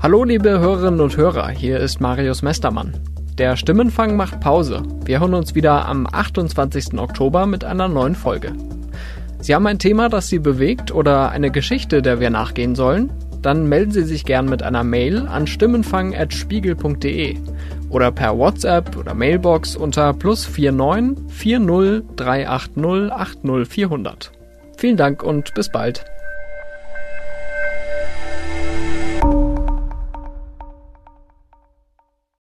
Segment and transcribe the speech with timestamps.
[0.00, 2.92] Hallo liebe Hörerinnen und Hörer, hier ist Marius Mestermann.
[3.36, 4.84] Der Stimmenfang macht Pause.
[5.04, 6.96] Wir hören uns wieder am 28.
[7.00, 8.52] Oktober mit einer neuen Folge.
[9.40, 13.10] Sie haben ein Thema, das Sie bewegt oder eine Geschichte, der wir nachgehen sollen?
[13.42, 17.36] Dann melden Sie sich gern mit einer Mail an stimmenfang.spiegel.de
[17.90, 24.30] oder per WhatsApp oder Mailbox unter plus 49 40 380 80 400.
[24.76, 26.04] Vielen Dank und bis bald.